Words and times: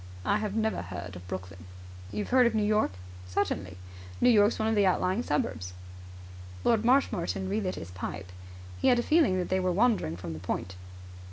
"I 0.25 0.39
have 0.39 0.55
never 0.55 0.81
heard 0.81 1.15
of 1.15 1.27
Brooklyn." 1.27 1.65
"You've 2.11 2.31
heard 2.31 2.47
of 2.47 2.55
New 2.55 2.63
York?" 2.63 2.89
"Certainly." 3.27 3.77
"New 4.19 4.31
York's 4.31 4.57
one 4.57 4.67
of 4.67 4.73
the 4.73 4.87
outlying 4.87 5.21
suburbs." 5.21 5.73
Lord 6.63 6.83
Marshmoreton 6.83 7.47
relit 7.47 7.75
his 7.75 7.91
pipe. 7.91 8.31
He 8.79 8.87
had 8.87 8.97
a 8.97 9.03
feeling 9.03 9.37
that 9.37 9.49
they 9.49 9.59
were 9.59 9.71
wandering 9.71 10.17
from 10.17 10.33
the 10.33 10.39
point. 10.39 10.75